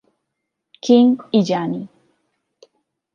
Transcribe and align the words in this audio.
King 0.85 1.19
y 1.31 1.41
Yanni. 1.47 1.87